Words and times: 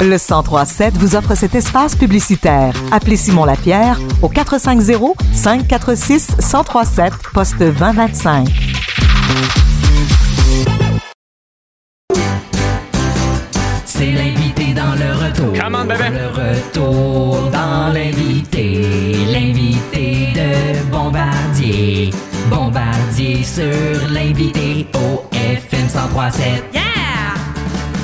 Le 0.00 0.18
1037 0.18 0.96
vous 0.98 1.16
offre 1.16 1.34
cet 1.34 1.54
espace 1.54 1.96
publicitaire. 1.96 2.74
Appelez 2.92 3.16
Simon 3.16 3.44
Lapierre 3.44 3.98
au 4.22 4.28
450 4.28 5.16
546 5.32 6.36
1037 6.38 7.12
poste 7.32 7.58
2025. 7.58 8.48
C'est 13.84 14.10
l'invité 14.10 14.74
dans 14.74 14.94
le 14.94 15.24
retour. 15.24 15.52
Come 15.58 15.76
on, 15.80 15.84
bébé. 15.84 16.04
Le 16.10 16.26
retour 16.28 17.50
dans 17.50 17.92
l'invité. 17.92 18.82
L'invité 19.32 20.32
de 20.34 20.90
Bombardier. 20.90 22.10
Bombardier 22.50 23.42
sur 23.42 24.08
l'invité 24.10 24.86
au 24.94 25.22
FM 25.32 25.84
1037. 25.84 26.64
Yeah! 26.74 26.83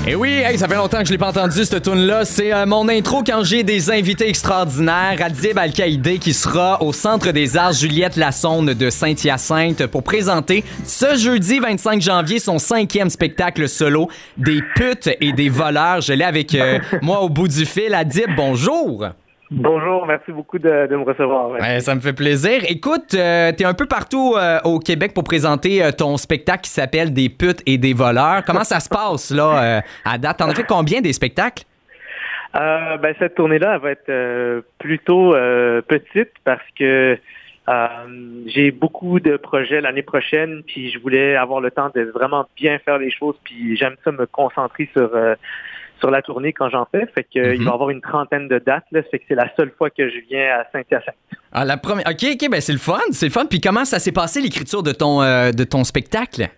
Et 0.07 0.15
oui, 0.15 0.31
hey, 0.31 0.57
ça 0.57 0.67
fait 0.67 0.77
longtemps 0.77 1.01
que 1.01 1.05
je 1.05 1.13
l'ai 1.13 1.19
pas 1.19 1.29
entendu 1.29 1.63
cette 1.63 1.83
tune 1.83 2.07
là. 2.07 2.25
C'est 2.25 2.55
euh, 2.55 2.65
mon 2.65 2.89
intro 2.89 3.23
quand 3.23 3.45
j'ai 3.45 3.63
des 3.63 3.91
invités 3.91 4.29
extraordinaires. 4.29 5.19
Adib 5.21 5.59
Al-Qaïdé 5.59 6.19
qui 6.19 6.33
sera 6.33 6.83
au 6.83 6.95
Centre 6.95 7.33
des 7.33 7.57
Arts 7.57 7.75
Juliette 7.75 8.17
Lassonde 8.17 8.71
de 8.71 8.89
Saint-Hyacinthe 8.89 9.87
pour 9.87 10.03
présenter 10.03 10.65
ce 10.87 11.17
jeudi 11.17 11.59
25 11.59 12.01
janvier 12.01 12.39
son 12.39 12.59
cinquième 12.59 13.11
spectacle 13.11 13.69
solo 13.69 14.09
des 14.39 14.63
putes 14.75 15.11
et 15.21 15.33
des 15.33 15.51
voleurs. 15.51 16.01
Je 16.01 16.15
l'ai 16.15 16.25
avec 16.25 16.55
euh, 16.55 16.79
moi 17.03 17.21
au 17.21 17.29
bout 17.29 17.49
du 17.49 17.67
fil. 17.67 17.95
Adib, 17.95 18.31
bonjour. 18.35 19.05
Bonjour, 19.53 20.07
merci 20.07 20.31
beaucoup 20.31 20.61
de, 20.61 20.87
de 20.87 20.97
me 20.97 21.03
recevoir. 21.03 21.51
Ouais, 21.51 21.81
ça 21.81 21.97
me 21.97 22.01
fait 22.01 22.13
plaisir. 22.13 22.61
Écoute, 22.69 23.15
euh, 23.15 23.51
t'es 23.51 23.65
un 23.65 23.75
peu 23.75 23.87
partout 23.87 24.35
euh, 24.37 24.61
au 24.63 24.79
Québec 24.79 25.13
pour 25.13 25.25
présenter 25.25 25.83
euh, 25.83 25.91
ton 25.91 26.17
spectacle 26.19 26.61
qui 26.61 26.71
s'appelle 26.71 27.13
Des 27.13 27.29
putes 27.29 27.61
et 27.67 27.77
des 27.77 27.93
voleurs. 27.93 28.45
Comment 28.47 28.63
ça 28.63 28.79
se 28.79 28.89
passe 28.89 29.33
là 29.33 29.79
euh, 29.79 29.81
à 30.05 30.19
date? 30.19 30.39
T'en 30.39 30.49
as 30.51 30.55
fait 30.55 30.67
combien 30.69 31.01
des 31.01 31.13
spectacles? 31.13 31.65
Ben, 32.55 33.15
cette 33.19 33.35
tournée-là, 33.35 33.79
va 33.79 33.91
être 33.91 34.63
plutôt 34.79 35.33
petite 35.87 36.33
parce 36.45 36.63
que 36.79 37.19
j'ai 38.47 38.71
beaucoup 38.73 39.21
de 39.21 39.37
projets 39.37 39.81
l'année 39.81 40.03
prochaine, 40.03 40.63
puis 40.67 40.91
je 40.91 40.99
voulais 40.99 41.37
avoir 41.37 41.61
le 41.61 41.71
temps 41.71 41.91
de 41.95 42.03
vraiment 42.03 42.47
bien 42.57 42.79
faire 42.81 42.99
les 42.99 43.11
choses, 43.13 43.37
puis 43.45 43.77
j'aime 43.77 43.95
ça 44.05 44.11
me 44.11 44.27
concentrer 44.27 44.89
sur 44.97 45.11
sur 46.01 46.11
la 46.11 46.23
tournée 46.23 46.53
quand 46.53 46.69
j'en 46.71 46.87
fais. 46.91 47.07
Fait 47.15 47.23
que 47.25 47.39
euh, 47.39 47.55
il 47.55 47.65
va 47.65 47.71
y 47.71 47.75
avoir 47.75 47.91
une 47.91 48.01
trentaine 48.01 48.49
de 48.49 48.59
dates, 48.59 48.87
là, 48.91 49.03
fait 49.05 49.19
que 49.21 49.25
c'est 49.29 49.35
la 49.37 49.49
seule 49.57 49.71
fois 49.79 49.91
que 49.91 50.09
je 50.09 50.19
viens 50.29 50.47
à 50.59 50.65
Saint-Hyacinthe. 50.73 51.15
Ah, 51.53 51.65
la 51.65 51.77
première. 51.77 52.07
Ok, 52.09 52.25
ok, 52.35 52.51
ben 52.51 52.61
c'est 52.61 52.73
le 52.73 52.79
fun, 52.79 52.99
c'est 53.13 53.27
le 53.27 53.33
fun. 53.33 53.47
Puis 53.47 53.61
comment 53.61 53.85
ça 53.85 53.99
s'est 53.99 54.13
passé 54.13 54.41
l'écriture 54.41 54.83
de 54.83 54.93
ton 54.93 55.23
euh, 55.23 55.53
de 55.53 55.65
ton 55.65 55.85
spectacle? 55.85 56.49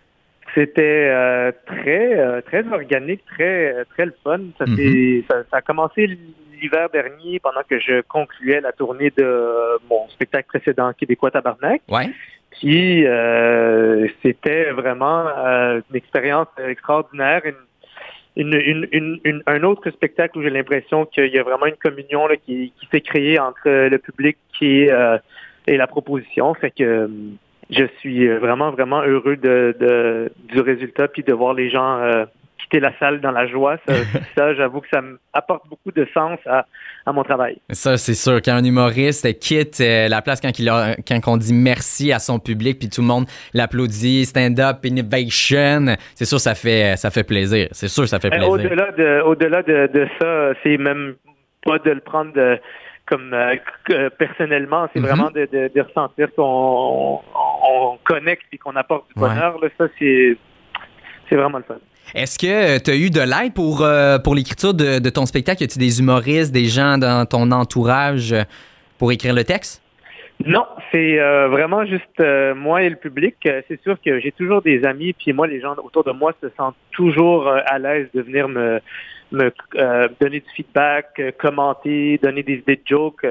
C'était 0.54 1.08
euh, 1.10 1.50
très 1.66 2.18
euh, 2.18 2.40
très 2.42 2.64
organique, 2.72 3.22
très 3.34 3.84
très 3.90 4.06
le 4.06 4.14
fun. 4.22 4.40
Ça, 4.58 4.66
s'est- 4.66 5.24
ça, 5.28 5.36
ça 5.50 5.56
a 5.58 5.60
commencé 5.62 6.06
l'hiver 6.60 6.88
dernier 6.92 7.40
pendant 7.40 7.62
que 7.68 7.78
je 7.80 8.02
concluais 8.02 8.60
la 8.60 8.72
tournée 8.72 9.10
de 9.16 9.78
mon 9.90 10.08
spectacle 10.10 10.46
précédent 10.48 10.92
Québécois 10.92 11.30
Tabarnak. 11.30 11.80
Ouais. 11.88 12.10
Puis 12.60 13.04
c'était 14.22 14.70
vraiment 14.72 15.24
une 15.26 15.96
expérience 15.96 16.48
extraordinaire, 16.68 17.40
une, 17.46 17.54
une, 18.36 18.88
une, 18.92 19.20
une- 19.24 19.42
un 19.46 19.62
autre 19.62 19.90
spectacle 19.90 20.38
où 20.38 20.42
j'ai 20.42 20.50
l'impression 20.50 21.04
qu'il 21.06 21.26
y 21.28 21.38
a 21.38 21.42
vraiment 21.42 21.66
une 21.66 21.76
communion 21.76 22.26
là, 22.26 22.36
qui, 22.36 22.72
qui 22.78 22.86
s'est 22.90 23.00
créée 23.00 23.38
entre 23.38 23.68
le 23.68 23.98
public 23.98 24.36
qui 24.58 24.88
euh, 24.90 25.18
et 25.66 25.76
la 25.76 25.86
proposition. 25.86 26.52
Fait 26.54 26.70
que 26.70 26.82
euh, 26.82 27.08
je 27.70 27.84
suis 27.98 28.26
vraiment, 28.28 28.70
vraiment 28.70 29.02
heureux 29.02 29.36
de, 29.36 29.74
de- 29.78 30.32
du 30.52 30.60
résultat 30.60 31.08
puis 31.08 31.22
de 31.22 31.32
voir 31.32 31.54
les 31.54 31.70
gens 31.70 31.98
euh, 32.00 32.24
quitter 32.72 32.80
la 32.80 32.96
salle 32.98 33.20
dans 33.20 33.30
la 33.30 33.46
joie. 33.46 33.76
Ça, 33.86 33.94
ça 34.36 34.54
j'avoue 34.54 34.80
que 34.80 34.88
ça 34.92 35.00
m'apporte 35.34 35.68
beaucoup 35.68 35.92
de 35.92 36.06
sens 36.14 36.38
à, 36.46 36.64
à 37.06 37.12
mon 37.12 37.22
travail. 37.22 37.58
Ça, 37.70 37.96
c'est 37.96 38.14
sûr. 38.14 38.40
Quand 38.42 38.52
un 38.54 38.64
humoriste 38.64 39.38
quitte 39.38 39.80
euh, 39.80 40.08
la 40.08 40.22
place 40.22 40.40
quand, 40.40 40.58
il 40.58 40.68
a- 40.68 40.96
quand 41.06 41.20
on 41.26 41.36
dit 41.36 41.52
merci 41.54 42.12
à 42.12 42.18
son 42.18 42.38
public, 42.38 42.78
puis 42.78 42.88
tout 42.88 43.00
le 43.02 43.06
monde 43.06 43.26
l'applaudit, 43.54 44.24
stand-up, 44.26 44.78
innovation, 44.84 45.94
c'est 46.14 46.24
sûr, 46.24 46.40
ça 46.40 46.54
fait, 46.54 46.96
ça 46.96 47.10
fait 47.10 47.24
plaisir. 47.24 47.68
C'est 47.72 47.88
sûr, 47.88 48.08
ça 48.08 48.18
fait 48.18 48.28
Euh, 48.28 48.36
plaisir. 48.38 48.50
Au-delà 48.50 48.92
de, 48.92 49.20
au-delà 49.22 49.62
de, 49.62 49.90
de 49.92 50.08
ça, 50.20 50.52
c'est 50.62 50.76
même 50.78 51.14
pas 51.64 51.78
de 51.78 51.90
le 51.90 52.00
prendre 52.00 52.32
de- 52.32 52.58
comme 53.06 53.34
euh, 53.34 54.10
personnellement, 54.18 54.88
c'est 54.92 55.00
Mhm. 55.00 55.06
vraiment 55.06 55.30
de, 55.30 55.46
de, 55.52 55.70
de 55.74 55.80
ressentir 55.80 56.28
qu'on 56.36 57.20
on 57.64 57.98
connecte 58.04 58.44
et 58.52 58.58
qu'on 58.58 58.76
apporte 58.76 59.06
du 59.14 59.20
Ouais. 59.20 59.28
bonheur. 59.28 59.58
Là, 59.60 59.68
ça, 59.76 59.86
c'est, 59.98 60.36
c'est 61.28 61.36
vraiment 61.36 61.58
le 61.58 61.64
fun. 61.64 61.76
Est-ce 62.14 62.38
que 62.38 62.78
tu 62.78 62.90
as 62.90 62.96
eu 62.96 63.10
de 63.10 63.20
l'aide 63.20 63.54
pour, 63.54 63.82
euh, 63.82 64.18
pour 64.18 64.34
l'écriture 64.34 64.74
de, 64.74 64.98
de 64.98 65.10
ton 65.10 65.24
spectacle? 65.26 65.62
Y 65.62 65.64
a-tu 65.64 65.78
des 65.78 66.00
humoristes, 66.00 66.52
des 66.52 66.66
gens 66.66 66.98
dans 66.98 67.26
ton 67.26 67.50
entourage 67.52 68.32
euh, 68.32 68.42
pour 68.98 69.12
écrire 69.12 69.34
le 69.34 69.44
texte? 69.44 69.80
Non, 70.44 70.66
c'est 70.90 71.20
euh, 71.20 71.48
vraiment 71.48 71.86
juste 71.86 72.18
euh, 72.20 72.54
moi 72.54 72.82
et 72.82 72.90
le 72.90 72.96
public. 72.96 73.36
Euh, 73.46 73.62
C'est 73.68 73.80
sûr 73.82 73.96
que 74.04 74.18
j'ai 74.20 74.32
toujours 74.32 74.60
des 74.60 74.84
amis, 74.84 75.12
puis 75.12 75.32
moi, 75.32 75.46
les 75.46 75.60
gens 75.60 75.74
autour 75.82 76.04
de 76.04 76.12
moi 76.12 76.32
se 76.42 76.48
sentent 76.56 76.76
toujours 76.90 77.46
euh, 77.46 77.60
à 77.66 77.78
l'aise 77.78 78.08
de 78.12 78.22
venir 78.22 78.48
me, 78.48 78.80
me 79.30 79.52
euh, 79.76 80.08
donner 80.20 80.40
du 80.40 80.50
feedback, 80.56 81.06
euh, 81.20 81.30
commenter, 81.38 82.18
donner 82.22 82.42
des 82.42 82.54
idées 82.54 82.76
de 82.76 82.82
jokes. 82.84 83.24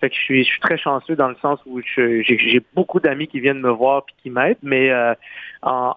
Fait 0.00 0.10
que 0.10 0.16
je 0.16 0.20
suis, 0.20 0.44
je 0.44 0.50
suis 0.50 0.60
très 0.60 0.78
chanceux 0.78 1.14
dans 1.14 1.28
le 1.28 1.36
sens 1.42 1.58
où 1.66 1.80
j'ai 1.84 2.62
beaucoup 2.74 3.00
d'amis 3.00 3.28
qui 3.28 3.40
viennent 3.40 3.60
me 3.60 3.70
voir 3.70 4.04
puis 4.04 4.14
qui 4.22 4.30
m'aident, 4.30 4.56
mais 4.62 4.90
euh, 4.90 5.14
en, 5.62 5.94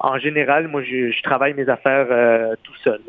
en, 0.00 0.18
général, 0.18 0.68
moi, 0.68 0.82
je, 0.82 1.22
travaille 1.22 1.54
mes 1.54 1.68
affaires 1.68 2.06
euh, 2.10 2.54
tout 2.62 2.74
seul. 2.82 3.00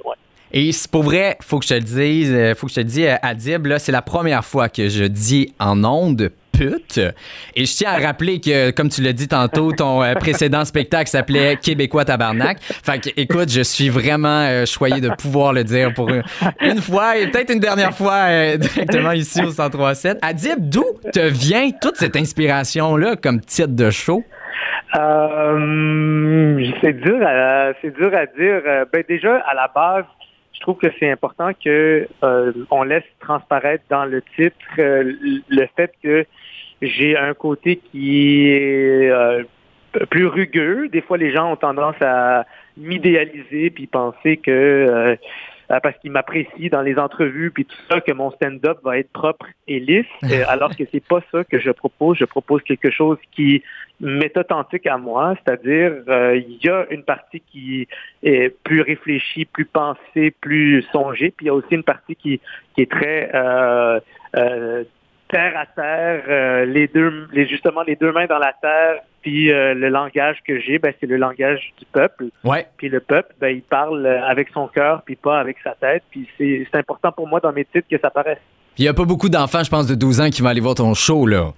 Et 0.52 0.72
c'est 0.72 0.90
pour 0.90 1.04
vrai, 1.04 1.38
faut 1.42 1.60
que 1.60 1.66
je 1.66 1.70
te 1.70 1.74
le 1.76 1.80
dise, 1.82 2.34
euh, 2.34 2.56
faut 2.56 2.68
que 2.68 2.72
je 2.72 2.76
te 2.76 2.80
le 2.82 2.86
dise, 2.86 3.18
Adib, 3.22 3.68
c'est 3.78 3.92
la 3.92 4.02
première 4.02 4.46
fois 4.46 4.70
que 4.70 4.88
je 4.90 5.06
dis 5.06 5.54
en 5.60 5.84
ondes 5.84 6.32
Et 7.56 7.66
je 7.66 7.76
tiens 7.76 7.92
à 7.92 7.98
rappeler 7.98 8.40
que, 8.40 8.72
comme 8.72 8.90
tu 8.90 9.02
l'as 9.02 9.14
dit 9.14 9.28
tantôt, 9.28 9.72
ton 9.72 10.04
euh, 10.04 10.14
précédent 10.14 10.66
spectacle 10.66 11.10
s'appelait 11.10 11.58
Québécois 11.58 12.06
Tabarnak. 12.06 12.58
Fait 12.62 13.00
que, 13.00 13.10
écoute, 13.18 13.50
je 13.50 13.62
suis 13.62 13.90
vraiment 13.90 14.42
euh, 14.42 14.66
choyé 14.66 15.02
de 15.02 15.10
pouvoir 15.10 15.54
le 15.54 15.64
dire 15.64 15.94
pour 15.94 16.10
une, 16.10 16.82
fois 16.82 17.18
et 17.18 17.28
peut-être 17.28 17.52
une 17.52 17.60
dernière 17.60 17.94
fois 17.94 18.26
euh, 18.28 18.58
directement 18.58 19.12
ici 19.12 19.42
au 19.42 19.48
1037. 19.48 20.20
Adib, 20.22 20.70
d'où 20.70 20.86
te 21.12 21.20
vient 21.20 21.72
toute 21.82 21.96
cette 21.96 22.16
inspiration-là 22.16 23.16
comme 23.16 23.42
titre 23.42 23.76
de 23.76 23.90
show? 23.90 24.24
Euh, 24.96 26.72
c'est 26.82 26.94
dur 26.94 27.18
à 27.26 27.72
c'est 27.82 27.96
dur 27.96 28.14
à 28.14 28.28
dire. 28.28 28.62
Ben 28.94 29.04
déjà 29.08 29.38
à 29.38 29.56
la 29.56 29.68
base, 29.74 30.06
trouve 30.64 30.78
que 30.78 30.88
c'est 31.00 31.12
important 31.12 31.52
que 31.54 32.08
euh, 32.24 32.54
on 32.72 32.84
laisse 32.84 33.04
transparaître 33.20 33.84
dans 33.90 34.06
le 34.06 34.22
titre 34.36 34.56
euh, 34.80 35.14
le 35.50 35.68
fait 35.76 35.94
que 36.02 36.26
j'ai 36.82 37.16
un 37.18 37.34
côté 37.34 37.76
qui 37.92 38.48
est 38.48 39.10
euh, 39.10 39.44
plus 40.10 40.26
rugueux. 40.26 40.88
Des 40.88 41.02
fois, 41.02 41.18
les 41.18 41.32
gens 41.32 41.52
ont 41.52 41.58
tendance 41.58 42.02
à 42.02 42.46
m'idéaliser 42.78 43.70
puis 43.70 43.88
penser 43.88 44.38
que 44.38 44.52
euh, 44.52 45.16
parce 45.68 45.98
qu'ils 46.00 46.12
m'apprécient 46.12 46.70
dans 46.72 46.82
les 46.82 46.98
entrevues 46.98 47.52
puis 47.52 47.66
tout 47.66 47.76
ça 47.90 48.02
que 48.02 48.12
mon 48.12 48.32
stand-up 48.32 48.80
va 48.84 48.98
être 48.98 49.12
propre 49.12 49.46
et 49.68 49.80
lisse, 49.80 50.06
euh, 50.24 50.44
alors 50.48 50.76
que 50.76 50.84
c'est 50.92 51.06
pas 51.06 51.22
ça 51.32 51.44
que 51.44 51.60
je 51.60 51.72
propose. 51.72 52.18
Je 52.18 52.26
propose 52.26 52.62
quelque 52.64 52.92
chose 52.92 53.18
qui 53.32 53.64
m'est 54.00 54.36
authentique 54.38 54.86
à 54.88 54.98
moi, 54.98 55.36
c'est-à-dire 55.44 55.94
euh, 56.08 56.36
il 56.36 56.60
y 56.64 56.70
a 56.70 56.86
une 56.90 57.04
partie 57.04 57.42
qui 57.42 57.88
est 58.22 58.56
plus 58.64 58.82
réfléchie, 58.82 59.46
plus 59.46 59.66
pensée, 59.66 60.32
plus 60.42 60.84
songée, 60.92 61.34
puis 61.36 61.46
il 61.46 61.48
y 61.48 61.50
a 61.50 61.54
aussi 61.54 61.74
une 61.74 61.84
partie 61.84 62.16
qui, 62.16 62.42
qui 62.76 62.82
est 62.82 62.92
très 62.92 63.32
euh, 63.34 64.00
euh, 64.36 64.84
terre 65.34 65.58
à 65.58 65.66
terre, 65.66 66.24
euh, 66.28 66.66
les 66.66 66.88
deux, 66.88 67.28
les, 67.32 67.48
justement 67.48 67.82
les 67.84 67.96
deux 67.96 68.12
mains 68.12 68.28
dans 68.28 68.38
la 68.38 68.54
terre, 68.54 69.02
puis 69.24 69.52
euh, 69.52 69.74
le 69.74 69.90
langage 69.90 70.38
que 70.46 70.60
j'ai, 70.60 70.78
ben, 70.78 70.94
c'est 71.00 71.08
le 71.08 71.16
langage 71.16 71.74
du 71.80 71.86
peuple. 71.92 72.26
Ouais. 72.44 72.68
Puis 72.78 72.90
le 72.90 73.00
peuple, 73.00 73.34
ben, 73.40 73.48
il 73.48 73.62
parle 73.62 74.06
euh, 74.06 74.24
avec 74.28 74.50
son 74.54 74.68
cœur, 74.68 75.02
puis 75.04 75.16
pas 75.16 75.40
avec 75.40 75.58
sa 75.64 75.72
tête. 75.72 76.04
Puis 76.12 76.28
c'est 76.38 76.68
important 76.76 77.12
pour 77.12 77.28
moi 77.28 77.40
dans 77.40 77.54
mes 77.54 77.66
titres 77.66 77.88
que 77.90 77.98
ça 78.00 78.10
paraisse. 78.10 78.40
Il 78.78 78.86
y 78.86 78.88
a 78.88 78.94
pas 78.94 79.06
beaucoup 79.06 79.30
d'enfants, 79.30 79.64
je 79.64 79.70
pense, 79.70 79.88
de 79.88 79.96
12 79.96 80.22
ans 80.22 80.30
qui 80.30 80.42
vont 80.42 80.50
aller 80.50 80.60
voir 80.60 80.76
ton 80.76 80.94
show, 80.94 81.26
là. 81.26 81.54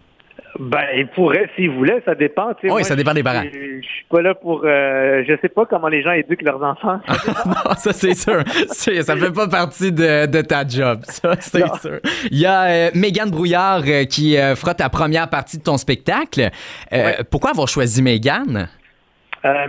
Ben, 0.58 0.84
il 0.96 1.08
pourrait, 1.08 1.50
s'il 1.56 1.70
voulait, 1.70 2.02
ça 2.06 2.16
dépend. 2.16 2.54
Oui, 2.64 2.70
Moi, 2.70 2.84
ça 2.84 2.96
dépend 2.96 3.14
des 3.14 3.24
parents. 3.24 3.44
Je, 3.44 3.82
je 3.82 3.86
suis 3.86 4.06
pas 4.10 4.22
là 4.22 4.34
pour. 4.36 4.62
Euh, 4.64 5.24
je 5.28 5.34
sais 5.42 5.50
pas 5.50 5.66
comment 5.66 5.90
les 5.90 6.02
gens 6.02 6.12
éduquent 6.14 6.44
leurs 6.44 6.64
enfants. 6.64 7.02
non, 7.46 7.74
ça 7.78 7.92
c'est 7.92 8.14
sûr. 8.14 8.42
Ça 8.68 9.18
fait 9.18 9.34
pas 9.34 9.50
partie 9.50 9.92
de, 9.92 10.26
de 10.28 10.42
ta 10.42 10.66
job, 10.66 11.02
ça 11.04 11.36
c'est 11.42 11.68
sûr. 11.82 12.00
Il 12.32 12.40
y 12.40 12.46
a 12.46 12.64
euh, 12.64 12.90
Mégane 12.96 13.32
Brouillard 13.32 13.82
euh, 13.86 14.06
qui 14.06 14.38
euh, 14.38 14.56
fera 14.56 14.74
ta 14.74 14.88
première 14.88 15.30
partie 15.30 15.58
de 15.58 15.64
ton 15.64 15.76
spectacle. 15.78 16.50
Euh, 16.94 17.12
Pourquoi 17.30 17.50
avoir 17.52 17.68
choisi 17.68 18.02
Mégane? 18.02 18.70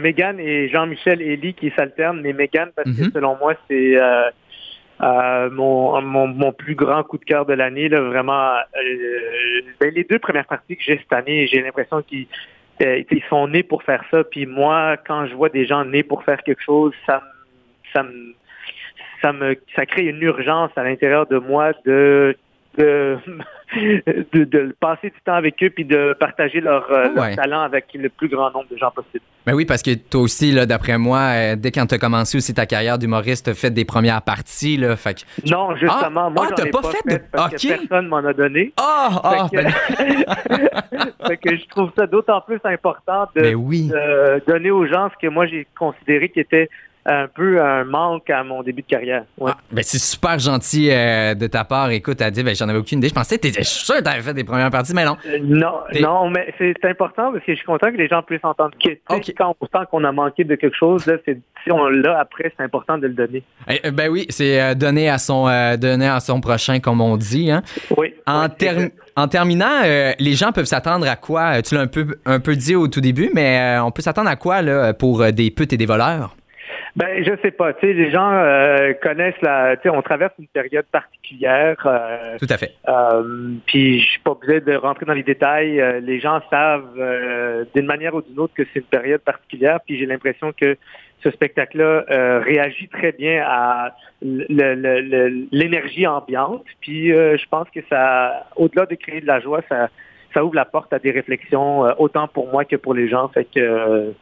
Mégane 0.01 0.41
et 0.41 0.69
Jean-Michel 0.71 1.21
Elie 1.21 1.53
qui 1.53 1.71
s'alternent, 1.77 2.21
mais 2.23 2.33
Mégane, 2.33 2.71
parce 2.75 2.89
Mhm. 2.89 3.09
que 3.09 3.13
selon 3.13 3.37
moi, 3.39 3.53
c'est 3.69 3.95
euh, 5.03 5.51
mon, 5.51 6.01
mon, 6.01 6.53
plus 6.53 6.75
grand 6.75 7.03
coup 7.03 7.19
de 7.19 7.25
cœur 7.25 7.45
de 7.45 7.53
l'année. 7.53 7.89
Là, 7.89 8.01
vraiment, 8.01 8.55
euh, 8.55 9.61
ben, 9.79 9.93
les 9.95 10.05
deux 10.05 10.19
premières 10.19 10.47
parties 10.47 10.77
que 10.77 10.83
j'ai 10.83 10.99
cette 10.99 11.13
année, 11.13 11.47
j'ai 11.47 11.61
l'impression 11.61 12.03
qu'ils 12.03 12.27
euh, 12.83 13.03
ils 13.11 13.23
sont 13.29 13.49
nés 13.49 13.63
pour 13.63 13.83
faire 13.83 14.05
ça. 14.11 14.25
Puis 14.25 14.47
moi, 14.47 14.97
quand 15.07 15.27
je 15.27 15.35
vois 15.35 15.49
des 15.49 15.67
gens 15.67 15.85
nés 15.85 16.03
pour 16.03 16.23
faire 16.25 16.43
quelque 16.43 16.63
chose, 16.63 16.95
ça 17.07 17.23
ça 17.93 18.03
me 18.03 18.35
ça 19.21 19.33
me 19.33 19.57
ça 19.75 19.85
crée 19.87 20.07
une 20.07 20.23
urgence 20.23 20.71
à 20.77 20.85
l'intérieur 20.85 21.27
de 21.27 21.39
moi 21.39 21.73
de 21.85 22.37
de, 22.77 23.19
de, 24.33 24.45
de, 24.45 24.77
passer 24.79 25.11
du 25.11 25.21
temps 25.25 25.35
avec 25.35 25.63
eux 25.63 25.71
puis 25.71 25.85
de 25.85 26.17
partager 26.19 26.61
leur, 26.61 26.91
euh, 26.91 27.09
leur 27.15 27.35
talent 27.35 27.61
avec 27.61 27.87
le 27.95 28.09
plus 28.09 28.29
grand 28.29 28.51
nombre 28.51 28.67
de 28.71 28.77
gens 28.77 28.91
possible. 28.91 29.25
Ben 29.47 29.55
oui, 29.55 29.65
parce 29.65 29.83
que 29.83 29.95
toi 29.95 30.23
aussi, 30.23 30.53
là, 30.53 30.67
d'après 30.67 30.99
moi, 30.99 31.19
euh, 31.19 31.57
dès 31.57 31.71
quand 31.71 31.87
tu 31.87 31.95
as 31.95 31.99
commencé 31.99 32.37
aussi 32.37 32.53
ta 32.53 32.67
carrière 32.67 32.99
d'humoriste, 32.99 33.45
tu 33.45 33.51
as 33.51 33.55
fait 33.55 33.71
des 33.71 33.85
premières 33.85 34.23
parties. 34.23 34.77
Là, 34.77 34.97
fait 34.97 35.25
Non, 35.49 35.75
justement, 35.77 36.27
ah, 36.27 36.31
moi, 36.31 36.49
ah, 36.51 36.55
j'en 36.57 36.65
ai 36.65 36.71
pas, 36.71 36.83
fait, 36.83 37.15
de... 37.15 37.21
parce 37.31 37.55
que 37.55 37.69
personne 37.69 38.09
m'en 38.09 38.19
a 38.19 38.33
donné. 38.33 38.73
Ah, 38.77 39.21
ah, 39.23 39.49
fait, 39.49 39.57
que... 39.57 39.63
ben... 39.63 41.11
fait 41.27 41.37
que 41.37 41.57
je 41.57 41.67
trouve 41.69 41.91
ça 41.97 42.07
d'autant 42.07 42.41
plus 42.41 42.61
important 42.65 43.29
de, 43.35 43.43
ben 43.43 43.55
oui. 43.55 43.89
de 43.89 44.43
donner 44.47 44.71
aux 44.71 44.87
gens 44.87 45.11
ce 45.11 45.27
que 45.27 45.31
moi 45.31 45.47
j'ai 45.47 45.67
considéré 45.79 46.29
qui 46.29 46.41
était 46.41 46.69
un 47.07 47.29
peu 47.29 47.63
un 47.63 47.85
manque 47.85 48.29
à 48.31 48.43
mon 48.43 48.63
début 48.63 48.83
de 48.83 48.87
carrière. 48.87 49.25
Ouais. 49.39 49.53
Ah, 49.55 49.59
ben 49.71 49.83
c'est 49.85 49.99
super 49.99 50.39
gentil 50.39 50.91
euh, 50.91 51.35
de 51.35 51.47
ta 51.47 51.65
part. 51.65 51.91
Écoute, 51.91 52.21
à 52.21 52.31
dire, 52.31 52.45
ben, 52.45 52.55
j'en 52.55 52.69
avais 52.69 52.79
aucune 52.79 52.99
idée. 52.99 53.09
Je 53.09 53.15
pensais 53.15 53.39
que 53.39 53.47
tu 53.47 53.65
sûr 53.65 53.95
que 53.95 54.03
tu 54.03 54.09
avais 54.09 54.23
fait 54.23 54.35
des 54.35 54.45
premières 54.45 54.71
parties, 54.71 54.93
mais 54.95 55.05
non. 55.05 55.17
Euh, 55.27 55.39
non, 55.41 55.81
non, 56.01 56.31
mais 56.31 56.53
c'est 56.59 56.85
important 56.85 57.33
parce 57.33 57.45
que 57.45 57.53
je 57.53 57.57
suis 57.57 57.67
content 57.67 57.91
que 57.93 57.97
les 57.97 58.09
gens 58.09 58.23
puissent 58.23 58.45
entendre 58.45 58.73
okay. 59.09 59.35
quand 59.35 59.57
on 59.61 59.67
sent 59.67 59.85
qu'on 59.91 60.05
a 60.05 60.13
manqué 60.13 60.45
de 60.45 60.57
quelque 60.57 60.77
chose, 60.77 61.07
là, 61.07 61.15
si 61.27 61.71
on 61.71 61.87
l'a 61.87 62.19
après, 62.19 62.53
c'est 62.57 62.65
important 62.65 62.99
de 62.99 63.07
le 63.07 63.15
donner. 63.15 63.43
Eh, 63.69 63.91
ben 63.91 64.09
oui, 64.11 64.27
c'est 64.29 64.61
euh, 64.61 64.75
donner 64.75 65.09
à 65.09 65.19
son 65.19 65.47
donner 65.77 66.09
à 66.09 66.21
son 66.21 66.41
prochain, 66.41 66.81
comme 66.81 67.01
on 67.01 67.17
dit. 67.17 67.51
Hein? 67.51 67.63
Oui. 67.97 68.15
En, 68.27 68.49
oui, 68.61 68.93
en 69.17 69.29
terminant, 69.29 69.83
les 70.19 70.33
gens 70.33 70.53
peuvent 70.53 70.67
s'attendre 70.67 71.09
à 71.09 71.17
quoi? 71.17 71.63
Tu 71.63 71.75
l'as 71.75 71.83
un 71.83 71.87
peu, 71.87 72.19
un 72.25 72.41
peu 72.41 72.57
dit 72.57 72.75
au 72.75 72.89
tout 72.89 73.01
début, 73.01 73.31
mais 73.33 73.79
on 73.81 73.91
peut 73.91 74.03
s'attendre 74.03 74.29
à 74.29 74.37
quoi 74.37 74.63
là, 74.63 74.93
pour 74.93 75.25
des 75.33 75.51
putes 75.51 75.73
et 75.73 75.77
des 75.77 75.87
voleurs? 75.87 76.36
Ben, 76.97 77.23
je 77.23 77.31
sais 77.43 77.51
pas. 77.51 77.75
Tu 77.75 77.87
sais, 77.87 77.93
les 77.93 78.11
gens 78.11 78.33
euh, 78.33 78.95
connaissent 79.03 79.41
la. 79.43 79.77
Tu 79.77 79.83
sais, 79.83 79.91
on 79.91 80.01
traverse 80.01 80.33
une 80.39 80.47
période 80.47 80.87
particulière. 80.87 81.77
Euh, 81.85 82.39
Tout 82.39 82.47
à 82.49 82.57
fait. 82.57 82.73
Euh, 82.89 83.53
puis, 83.67 84.01
je 84.01 84.07
suis 84.07 84.21
pas 84.21 84.31
obligé 84.31 84.61
de 84.61 84.75
rentrer 84.75 85.05
dans 85.05 85.13
les 85.13 85.23
détails. 85.23 86.01
Les 86.03 86.21
gens 86.21 86.41
savent 86.51 86.99
d'une 87.75 87.85
manière 87.85 88.15
ou 88.15 88.23
d'une 88.23 88.41
autre 88.41 88.55
que 88.55 88.63
c'est 88.73 88.81
une 88.81 88.87
période 88.87 89.21
particulière. 89.21 89.81
Puis, 89.85 89.99
j'ai 89.99 90.07
l'impression 90.07 90.53
que 90.59 90.79
ce 91.23 91.31
spectacle-là 91.31 92.07
réagit 92.41 92.89
très 92.89 93.13
bien 93.13 93.45
à 93.47 93.95
l'énergie 94.23 96.07
ambiante. 96.07 96.65
Puis, 96.81 97.09
je 97.09 97.49
pense 97.51 97.69
que 97.75 97.81
ça, 97.91 98.47
au-delà 98.57 98.87
de 98.87 98.95
créer 98.95 99.21
de 99.21 99.27
la 99.27 99.41
joie, 99.41 99.61
ça, 99.69 99.91
ça 100.33 100.43
ouvre 100.43 100.55
la 100.55 100.65
porte 100.65 100.95
à 100.95 100.99
des 100.99 101.11
réflexions 101.11 101.81
autant 102.01 102.27
pour 102.27 102.51
moi 102.51 102.65
que 102.65 102.77
pour 102.77 102.95
les 102.95 103.07
gens. 103.09 103.29
Fait 103.29 103.45
que 103.45 104.15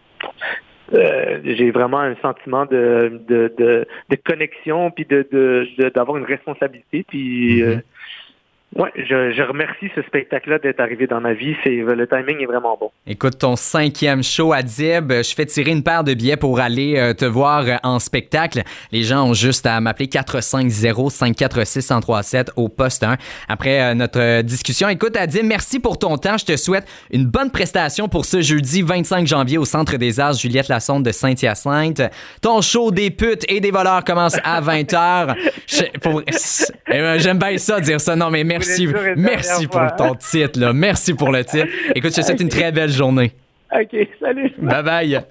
euh, 0.95 1.41
j'ai 1.45 1.71
vraiment 1.71 2.01
un 2.01 2.15
sentiment 2.17 2.67
de, 2.67 3.21
de, 3.29 3.53
de, 3.59 3.87
de 4.11 4.17
connexion 4.25 4.91
puis 4.91 5.05
de 5.05 5.27
d'avoir 5.91 6.17
une 6.17 6.25
responsabilité 6.25 7.05
puis 7.09 7.63
euh, 7.63 7.77
oui, 8.77 8.89
je, 8.97 9.33
je, 9.33 9.43
remercie 9.43 9.89
ce 9.95 10.03
spectacle-là 10.03 10.59
d'être 10.59 10.81
arrivé 10.81 11.07
dans 11.07 11.21
ma 11.21 11.33
vie. 11.33 11.55
C'est 11.63 11.71
le 11.71 12.09
timing 12.09 12.43
est 12.43 12.47
vraiment 12.47 12.77
bon. 12.79 12.91
Écoute, 13.07 13.39
ton 13.39 13.55
cinquième 13.55 14.25
show 14.25 14.53
à 14.53 14.63
Dib, 14.63 15.13
je 15.13 15.33
fais 15.35 15.47
tirer 15.47 15.71
une 15.71 15.85
paire 15.85 16.03
de 16.03 16.13
billets 16.13 16.37
pour 16.37 16.59
aller 16.59 16.97
euh, 16.97 17.15
te 17.15 17.25
voir 17.25 17.67
euh, 17.67 17.77
en 17.85 18.01
spectacle. 18.01 18.63
Les 18.91 19.05
gens 19.05 19.29
ont 19.29 19.33
juste 19.33 19.65
à 19.67 19.81
m'appeler 19.81 20.09
450-546-1037 20.09 22.49
au 22.57 22.69
poste 22.69 23.05
1. 23.05 23.17
Après 23.49 23.81
euh, 23.81 23.95
notre 23.95 24.43
discussion, 24.43 24.89
écoute, 24.89 25.17
Adib, 25.17 25.45
merci 25.45 25.79
pour 25.79 25.97
ton 25.97 26.17
temps. 26.17 26.37
Je 26.37 26.47
te 26.47 26.57
souhaite 26.57 26.89
une 27.13 27.27
bonne 27.27 27.53
prestation 27.53 28.09
pour 28.09 28.25
ce 28.25 28.41
jeudi 28.41 28.83
25 28.83 29.25
janvier 29.25 29.59
au 29.59 29.65
Centre 29.65 29.97
des 29.99 30.19
Arts 30.19 30.35
Juliette 30.35 30.67
Lassonde 30.67 31.05
de 31.05 31.13
Saint-Hyacinthe. 31.13 32.03
Ton 32.43 32.61
show 32.61 32.91
des 32.91 33.13
putes 33.13 33.45
et 33.49 33.61
des 33.61 33.71
voleurs 33.71 34.03
commence 34.03 34.37
à 34.43 34.61
20h. 34.61 35.37
Eh, 36.87 37.19
j'aime 37.19 37.39
bien 37.39 37.57
ça 37.57 37.81
dire 37.81 37.99
ça. 38.01 38.15
Non, 38.15 38.31
mais 38.31 38.45
merci 38.45 38.64
merci, 38.67 38.89
merci 39.17 39.67
pour 39.67 39.97
ton 39.97 40.15
titre. 40.15 40.61
Là. 40.61 40.73
Merci 40.73 41.15
pour 41.15 41.31
le 41.31 41.45
titre. 41.45 41.67
Écoute, 41.95 42.11
je 42.11 42.21
te 42.21 42.27
souhaite 42.27 42.41
une 42.41 42.49
très 42.61 42.73
belle 42.73 42.91
journée. 42.91 43.33
OK, 43.73 43.97
salut. 44.21 44.53
Bye 44.59 44.83
bye. 44.83 45.25